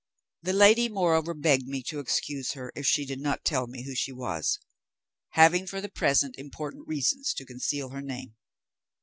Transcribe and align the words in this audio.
The 0.41 0.53
lady 0.53 0.89
moreover 0.89 1.35
begged 1.35 1.67
me 1.67 1.83
to 1.83 1.99
excuse 1.99 2.53
her 2.53 2.71
if 2.75 2.87
she 2.87 3.05
did 3.05 3.21
not 3.21 3.45
tell 3.45 3.67
me 3.67 3.83
who 3.83 3.93
she 3.93 4.11
was; 4.11 4.57
having 5.33 5.67
for 5.67 5.79
the 5.79 5.89
present 5.91 6.39
important 6.39 6.87
reasons 6.87 7.35
to 7.35 7.45
conceal 7.45 7.89
her 7.89 8.01
name. 8.01 8.33